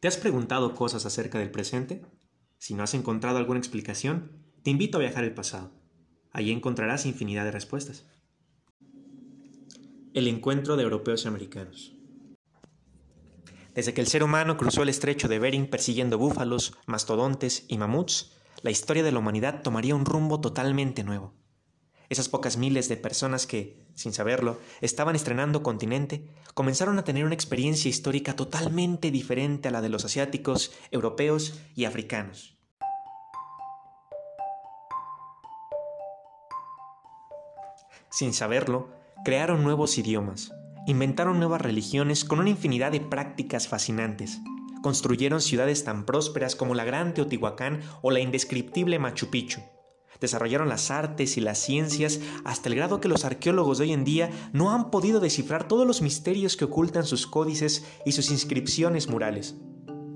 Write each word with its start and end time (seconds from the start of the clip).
¿Te 0.00 0.06
has 0.06 0.16
preguntado 0.16 0.76
cosas 0.76 1.06
acerca 1.06 1.40
del 1.40 1.50
presente? 1.50 2.06
Si 2.58 2.74
no 2.74 2.84
has 2.84 2.94
encontrado 2.94 3.38
alguna 3.38 3.58
explicación, 3.58 4.30
te 4.62 4.70
invito 4.70 4.96
a 4.96 5.00
viajar 5.00 5.24
al 5.24 5.34
pasado. 5.34 5.72
Allí 6.30 6.52
encontrarás 6.52 7.04
infinidad 7.04 7.44
de 7.44 7.50
respuestas. 7.50 8.06
El 10.14 10.28
encuentro 10.28 10.76
de 10.76 10.84
europeos 10.84 11.24
y 11.24 11.28
americanos. 11.28 11.96
Desde 13.74 13.92
que 13.92 14.00
el 14.00 14.06
ser 14.06 14.22
humano 14.22 14.56
cruzó 14.56 14.84
el 14.84 14.88
estrecho 14.88 15.26
de 15.26 15.40
Bering 15.40 15.68
persiguiendo 15.68 16.16
búfalos, 16.16 16.74
mastodontes 16.86 17.64
y 17.66 17.76
mamuts, 17.76 18.36
la 18.62 18.70
historia 18.70 19.02
de 19.02 19.10
la 19.10 19.18
humanidad 19.18 19.62
tomaría 19.62 19.96
un 19.96 20.04
rumbo 20.04 20.40
totalmente 20.40 21.02
nuevo. 21.02 21.34
Esas 22.08 22.30
pocas 22.30 22.56
miles 22.56 22.88
de 22.88 22.96
personas 22.96 23.46
que, 23.46 23.76
sin 23.94 24.14
saberlo, 24.14 24.58
estaban 24.80 25.14
estrenando 25.14 25.62
continente, 25.62 26.24
comenzaron 26.54 26.98
a 26.98 27.04
tener 27.04 27.26
una 27.26 27.34
experiencia 27.34 27.90
histórica 27.90 28.34
totalmente 28.34 29.10
diferente 29.10 29.68
a 29.68 29.70
la 29.70 29.82
de 29.82 29.90
los 29.90 30.06
asiáticos, 30.06 30.72
europeos 30.90 31.60
y 31.74 31.84
africanos. 31.84 32.56
Sin 38.10 38.32
saberlo, 38.32 38.88
crearon 39.22 39.62
nuevos 39.62 39.98
idiomas, 39.98 40.52
inventaron 40.86 41.38
nuevas 41.38 41.60
religiones 41.60 42.24
con 42.24 42.40
una 42.40 42.48
infinidad 42.48 42.90
de 42.90 43.00
prácticas 43.00 43.68
fascinantes, 43.68 44.40
construyeron 44.82 45.42
ciudades 45.42 45.84
tan 45.84 46.06
prósperas 46.06 46.56
como 46.56 46.74
la 46.74 46.84
Gran 46.84 47.12
Teotihuacán 47.12 47.82
o 48.00 48.10
la 48.10 48.20
indescriptible 48.20 48.98
Machu 48.98 49.28
Picchu, 49.28 49.60
desarrollaron 50.20 50.68
las 50.68 50.90
artes 50.90 51.36
y 51.36 51.40
las 51.40 51.58
ciencias 51.58 52.20
hasta 52.44 52.68
el 52.68 52.74
grado 52.74 53.00
que 53.00 53.08
los 53.08 53.24
arqueólogos 53.24 53.78
de 53.78 53.84
hoy 53.84 53.92
en 53.92 54.04
día 54.04 54.30
no 54.52 54.72
han 54.72 54.90
podido 54.90 55.20
descifrar 55.20 55.68
todos 55.68 55.86
los 55.86 56.02
misterios 56.02 56.56
que 56.56 56.64
ocultan 56.64 57.04
sus 57.04 57.26
códices 57.26 57.84
y 58.04 58.12
sus 58.12 58.30
inscripciones 58.30 59.08
murales. 59.08 59.56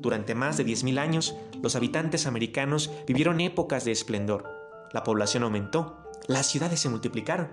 Durante 0.00 0.34
más 0.34 0.56
de 0.56 0.64
10.000 0.64 0.98
años, 0.98 1.34
los 1.60 1.74
habitantes 1.74 2.26
americanos 2.26 2.90
vivieron 3.06 3.40
épocas 3.40 3.84
de 3.84 3.92
esplendor. 3.92 4.44
La 4.92 5.02
población 5.02 5.42
aumentó, 5.42 5.96
las 6.28 6.46
ciudades 6.46 6.80
se 6.80 6.88
multiplicaron. 6.88 7.50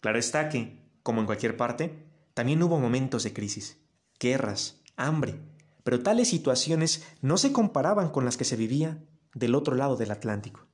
Claro 0.00 0.18
está 0.18 0.48
que, 0.48 0.78
como 1.02 1.20
en 1.20 1.26
cualquier 1.26 1.56
parte, 1.56 2.06
también 2.34 2.62
hubo 2.62 2.78
momentos 2.78 3.22
de 3.24 3.32
crisis, 3.32 3.78
guerras, 4.20 4.82
hambre, 4.96 5.40
pero 5.86 6.00
tales 6.00 6.26
situaciones 6.26 7.04
no 7.22 7.38
se 7.38 7.52
comparaban 7.52 8.08
con 8.08 8.24
las 8.24 8.36
que 8.36 8.44
se 8.44 8.56
vivía 8.56 8.98
del 9.34 9.54
otro 9.54 9.76
lado 9.76 9.94
del 9.94 10.10
Atlántico. 10.10 10.66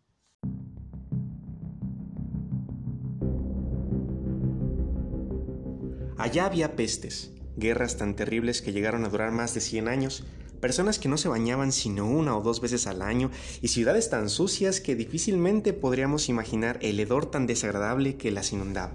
Allá 6.16 6.46
había 6.46 6.77
pestes, 6.77 7.30
guerras 7.58 7.98
tan 7.98 8.16
terribles 8.16 8.62
que 8.62 8.72
llegaron 8.72 9.04
a 9.04 9.10
durar 9.10 9.32
más 9.32 9.52
de 9.52 9.60
100 9.60 9.88
años, 9.88 10.24
personas 10.62 10.98
que 10.98 11.10
no 11.10 11.19
se 11.19 11.28
bañaban 11.28 11.72
sino 11.72 12.08
una 12.08 12.34
o 12.34 12.41
dos 12.41 12.62
veces 12.62 12.86
al 12.86 13.02
año 13.02 13.30
y 13.60 13.69
ciudades 13.69 14.08
tan 14.08 14.30
sucias 14.30 14.80
que 14.80 14.97
difícilmente 14.97 15.74
podríamos 15.74 16.30
imaginar 16.30 16.78
el 16.80 16.98
hedor 16.98 17.26
tan 17.26 17.47
desagradable 17.47 18.16
que 18.16 18.30
las 18.30 18.50
inundaba. 18.54 18.94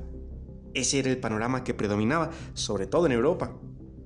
Ese 0.74 0.98
era 0.98 1.12
el 1.12 1.20
panorama 1.20 1.64
que 1.64 1.76
predominaba, 1.76 2.32
sobre 2.56 2.88
todo 2.88 3.06
en 3.06 3.12
Europa. 3.12 3.56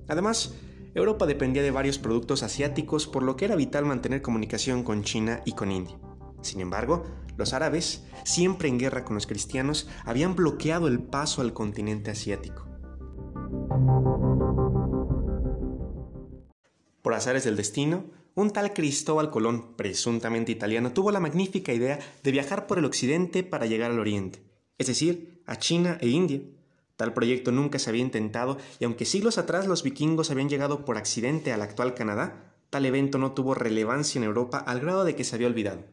Además, 0.08 0.52
Europa 0.94 1.26
dependía 1.26 1.62
de 1.62 1.70
varios 1.70 1.98
productos 1.98 2.42
asiáticos, 2.42 3.06
por 3.06 3.22
lo 3.22 3.36
que 3.36 3.46
era 3.46 3.56
vital 3.56 3.86
mantener 3.86 4.20
comunicación 4.20 4.82
con 4.82 5.02
China 5.02 5.40
y 5.46 5.52
con 5.52 5.72
India. 5.72 5.98
Sin 6.42 6.60
embargo, 6.60 7.04
los 7.36 7.54
árabes, 7.54 8.04
siempre 8.24 8.68
en 8.68 8.78
guerra 8.78 9.04
con 9.04 9.14
los 9.14 9.26
cristianos, 9.26 9.88
habían 10.04 10.36
bloqueado 10.36 10.88
el 10.88 11.00
paso 11.00 11.40
al 11.40 11.54
continente 11.54 12.10
asiático. 12.10 12.68
Por 17.00 17.14
azares 17.14 17.44
del 17.44 17.56
destino, 17.56 18.04
un 18.34 18.50
tal 18.50 18.72
Cristóbal 18.72 19.30
Colón, 19.30 19.76
presuntamente 19.76 20.52
italiano, 20.52 20.92
tuvo 20.92 21.10
la 21.10 21.20
magnífica 21.20 21.72
idea 21.72 21.98
de 22.22 22.30
viajar 22.30 22.66
por 22.66 22.78
el 22.78 22.84
occidente 22.84 23.42
para 23.42 23.66
llegar 23.66 23.90
al 23.90 23.98
oriente, 23.98 24.42
es 24.78 24.86
decir, 24.86 25.42
a 25.46 25.56
China 25.56 25.98
e 26.00 26.08
India, 26.08 26.40
Tal 26.96 27.14
proyecto 27.14 27.52
nunca 27.52 27.78
se 27.78 27.90
había 27.90 28.02
intentado 28.02 28.58
y 28.78 28.84
aunque 28.84 29.04
siglos 29.04 29.38
atrás 29.38 29.66
los 29.66 29.82
vikingos 29.82 30.30
habían 30.30 30.48
llegado 30.48 30.84
por 30.84 30.98
accidente 30.98 31.52
al 31.52 31.62
actual 31.62 31.94
Canadá, 31.94 32.54
tal 32.70 32.86
evento 32.86 33.18
no 33.18 33.32
tuvo 33.32 33.54
relevancia 33.54 34.18
en 34.18 34.24
Europa 34.24 34.58
al 34.58 34.80
grado 34.80 35.04
de 35.04 35.16
que 35.16 35.24
se 35.24 35.34
había 35.34 35.48
olvidado. 35.48 35.84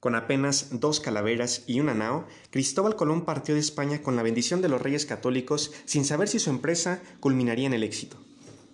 Con 0.00 0.14
apenas 0.14 0.68
dos 0.78 1.00
calaveras 1.00 1.64
y 1.66 1.80
una 1.80 1.92
nao, 1.92 2.26
Cristóbal 2.50 2.94
Colón 2.94 3.24
partió 3.24 3.54
de 3.54 3.60
España 3.60 4.00
con 4.00 4.14
la 4.14 4.22
bendición 4.22 4.62
de 4.62 4.68
los 4.68 4.80
reyes 4.80 5.06
católicos 5.06 5.72
sin 5.86 6.04
saber 6.04 6.28
si 6.28 6.38
su 6.38 6.50
empresa 6.50 7.02
culminaría 7.18 7.66
en 7.66 7.74
el 7.74 7.82
éxito. 7.82 8.16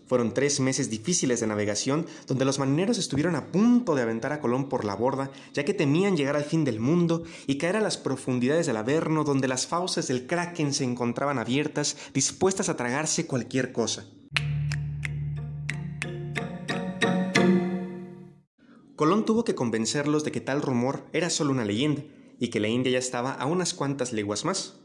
Fueron 0.06 0.34
tres 0.34 0.60
meses 0.60 0.90
difíciles 0.90 1.40
de 1.40 1.46
navegación 1.46 2.06
donde 2.26 2.44
los 2.44 2.58
marineros 2.58 2.98
estuvieron 2.98 3.36
a 3.36 3.46
punto 3.46 3.94
de 3.94 4.02
aventar 4.02 4.32
a 4.32 4.40
Colón 4.40 4.68
por 4.68 4.84
la 4.84 4.94
borda, 4.94 5.30
ya 5.54 5.64
que 5.64 5.72
temían 5.72 6.16
llegar 6.16 6.36
al 6.36 6.44
fin 6.44 6.64
del 6.64 6.78
mundo 6.78 7.22
y 7.46 7.56
caer 7.56 7.76
a 7.76 7.80
las 7.80 7.96
profundidades 7.96 8.66
del 8.66 8.76
Averno 8.76 9.24
donde 9.24 9.48
las 9.48 9.66
fauces 9.66 10.06
del 10.08 10.26
Kraken 10.26 10.74
se 10.74 10.84
encontraban 10.84 11.38
abiertas, 11.38 11.96
dispuestas 12.12 12.68
a 12.68 12.76
tragarse 12.76 13.26
cualquier 13.26 13.72
cosa. 13.72 14.04
Colón 18.96 19.24
tuvo 19.24 19.44
que 19.44 19.54
convencerlos 19.54 20.22
de 20.22 20.32
que 20.32 20.40
tal 20.40 20.62
rumor 20.62 21.04
era 21.12 21.30
solo 21.30 21.50
una 21.50 21.64
leyenda 21.64 22.02
y 22.38 22.48
que 22.48 22.60
la 22.60 22.68
India 22.68 22.92
ya 22.92 22.98
estaba 22.98 23.32
a 23.32 23.46
unas 23.46 23.74
cuantas 23.74 24.12
leguas 24.12 24.44
más. 24.44 24.80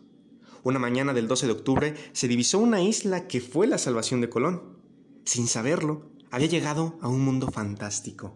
Una 0.64 0.80
mañana 0.80 1.14
del 1.14 1.28
12 1.28 1.46
de 1.46 1.52
octubre 1.52 1.96
se 2.14 2.28
divisó 2.28 2.60
una 2.60 2.82
isla 2.82 3.28
que 3.28 3.42
fue 3.42 3.68
la 3.68 3.78
salvación 3.78 4.22
de 4.22 4.30
Colón 4.30 4.79
sin 5.26 5.48
saberlo, 5.48 6.12
había 6.32 6.48
llegado 6.48 6.98
a 7.02 7.08
un 7.08 7.22
mundo 7.22 7.50
fantástico. 7.52 8.36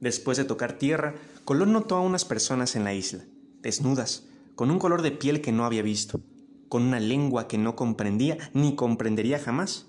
Después 0.00 0.36
de 0.36 0.44
tocar 0.44 0.78
tierra, 0.78 1.14
Colón 1.44 1.72
notó 1.72 1.96
a 1.96 2.00
unas 2.00 2.24
personas 2.24 2.76
en 2.76 2.84
la 2.84 2.94
isla, 2.94 3.24
desnudas, 3.62 4.26
con 4.54 4.70
un 4.70 4.78
color 4.78 5.02
de 5.02 5.12
piel 5.12 5.40
que 5.40 5.52
no 5.52 5.64
había 5.64 5.82
visto, 5.82 6.20
con 6.68 6.82
una 6.82 7.00
lengua 7.00 7.48
que 7.48 7.58
no 7.58 7.76
comprendía 7.76 8.36
ni 8.52 8.74
comprendería 8.74 9.38
jamás. 9.38 9.86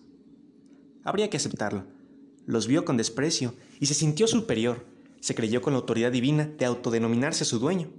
Habría 1.04 1.30
que 1.30 1.38
aceptarlo. 1.38 1.86
Los 2.46 2.68
vio 2.68 2.86
con 2.86 2.98
desprecio 2.98 3.54
y 3.80 3.88
se 3.88 3.94
sintió 3.94 4.28
superior. 4.28 4.86
Se 5.20 5.36
creyó 5.36 5.62
con 5.62 5.74
la 5.74 5.80
autoridad 5.80 6.12
divina 6.12 6.46
de 6.46 6.66
autodenominarse 6.66 7.44
su 7.44 7.60
dueño. 7.60 7.90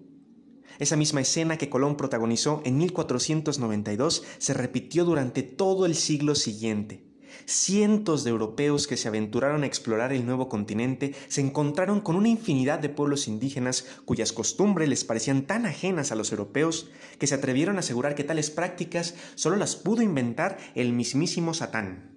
Esa 0.79 0.97
misma 0.97 1.21
escena 1.21 1.59
que 1.59 1.69
Colón 1.69 1.97
protagonizó 1.97 2.63
en 2.65 2.79
1492 2.79 4.23
se 4.39 4.55
repitió 4.55 5.05
durante 5.05 5.43
todo 5.43 5.87
el 5.87 5.95
siglo 5.95 6.35
siguiente. 6.35 7.08
Cientos 7.47 8.25
de 8.25 8.31
europeos 8.31 8.87
que 8.87 8.97
se 8.97 9.09
aventuraron 9.09 9.62
a 9.62 9.66
explorar 9.66 10.12
el 10.12 10.27
nuevo 10.27 10.49
continente 10.49 11.15
se 11.28 11.41
encontraron 11.41 12.00
con 12.00 12.16
una 12.16 12.28
infinidad 12.28 12.78
de 12.78 12.89
pueblos 12.89 13.28
indígenas 13.28 13.87
cuyas 14.05 14.33
costumbres 14.33 14.89
les 14.89 15.05
parecían 15.05 15.43
tan 15.43 15.67
ajenas 15.67 16.12
a 16.12 16.15
los 16.15 16.31
europeos 16.33 16.91
que 17.19 17.27
se 17.27 17.34
atrevieron 17.34 17.77
a 17.77 17.81
asegurar 17.81 18.15
que 18.15 18.25
tales 18.25 18.50
prácticas 18.50 19.15
solo 19.34 19.56
las 19.56 19.77
pudo 19.77 20.03
inventar 20.03 20.59
el 20.75 20.93
mismísimo 20.93 21.55
Satán. 21.55 22.17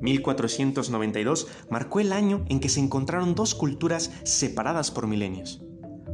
...1492 0.00 1.46
marcó 1.68 2.00
el 2.00 2.14
año 2.14 2.46
en 2.48 2.60
que 2.60 2.70
se 2.70 2.80
encontraron 2.80 3.34
dos 3.34 3.54
culturas 3.54 4.10
separadas 4.24 4.90
por 4.90 5.06
milenios. 5.06 5.60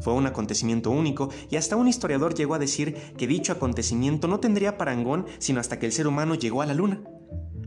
Fue 0.00 0.12
un 0.12 0.26
acontecimiento 0.26 0.90
único 0.90 1.30
y 1.50 1.56
hasta 1.56 1.76
un 1.76 1.88
historiador 1.88 2.34
llegó 2.34 2.54
a 2.54 2.58
decir 2.58 2.94
que 3.16 3.26
dicho 3.26 3.52
acontecimiento 3.52 4.28
no 4.28 4.40
tendría 4.40 4.78
parangón 4.78 5.26
sino 5.38 5.60
hasta 5.60 5.78
que 5.78 5.86
el 5.86 5.92
ser 5.92 6.06
humano 6.06 6.34
llegó 6.34 6.62
a 6.62 6.66
la 6.66 6.74
Luna. 6.74 7.02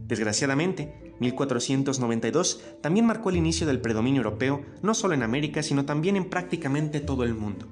Desgraciadamente, 0.07 1.15
1492 1.19 2.63
también 2.81 3.05
marcó 3.05 3.29
el 3.29 3.37
inicio 3.37 3.67
del 3.67 3.81
predominio 3.81 4.21
europeo 4.21 4.61
no 4.81 4.93
solo 4.93 5.13
en 5.13 5.23
América 5.23 5.63
sino 5.63 5.85
también 5.85 6.15
en 6.15 6.29
prácticamente 6.29 6.99
todo 6.99 7.23
el 7.23 7.33
mundo. 7.33 7.67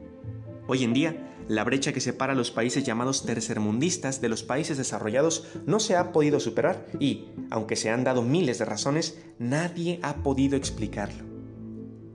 Hoy 0.68 0.84
en 0.84 0.94
día, 0.94 1.32
la 1.48 1.64
brecha 1.64 1.94
que 1.94 2.02
separa 2.02 2.34
a 2.34 2.36
los 2.36 2.50
países 2.50 2.84
llamados 2.84 3.24
tercermundistas 3.24 4.20
de 4.20 4.30
los 4.30 4.42
países 4.42 4.78
desarrollados 4.78 5.46
no 5.68 5.80
se 5.80 5.96
ha 5.96 6.12
podido 6.12 6.40
superar 6.40 6.88
y, 7.00 7.26
aunque 7.52 7.76
se 7.76 7.92
han 7.92 8.04
dado 8.04 8.24
miles 8.24 8.58
de 8.58 8.66
razones, 8.66 9.20
nadie 9.38 10.00
ha 10.02 10.24
podido 10.24 10.58
explicarlo. 10.58 11.35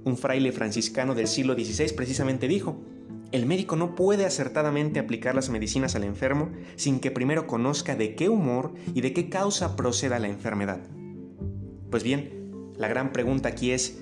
Un 0.04 0.16
fraile 0.16 0.52
franciscano 0.52 1.14
del 1.14 1.26
siglo 1.26 1.54
XVI 1.54 1.92
precisamente 1.94 2.48
dijo, 2.48 2.80
el 3.32 3.46
médico 3.46 3.76
no 3.76 3.94
puede 3.94 4.24
acertadamente 4.24 4.98
aplicar 4.98 5.34
las 5.34 5.50
medicinas 5.50 5.94
al 5.94 6.04
enfermo 6.04 6.50
sin 6.76 6.98
que 6.98 7.12
primero 7.12 7.46
conozca 7.46 7.94
de 7.94 8.16
qué 8.16 8.28
humor 8.28 8.74
y 8.92 9.02
de 9.02 9.12
qué 9.12 9.28
causa 9.28 9.76
proceda 9.76 10.18
la 10.18 10.28
enfermedad. 10.28 10.80
Pues 11.90 12.02
bien, 12.02 12.72
la 12.76 12.88
gran 12.88 13.12
pregunta 13.12 13.50
aquí 13.50 13.70
es, 13.70 14.00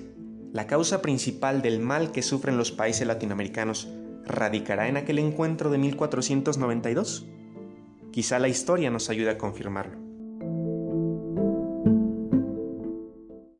¿la 0.51 0.65
causa 0.65 1.01
principal 1.01 1.61
del 1.61 1.79
mal 1.79 2.11
que 2.11 2.23
sufren 2.23 2.57
los 2.57 2.71
países 2.71 3.05
latinoamericanos 3.05 3.87
radicará 4.25 4.87
en 4.87 4.97
aquel 4.97 5.19
encuentro 5.19 5.69
de 5.69 5.77
1492? 5.77 7.27
Quizá 8.11 8.39
la 8.39 8.47
historia 8.47 8.89
nos 8.89 9.09
ayude 9.11 9.29
a 9.29 9.37
confirmarlo. 9.37 10.08